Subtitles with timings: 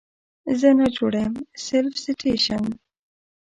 [0.59, 2.63] زه ناجوړه یم Self Citation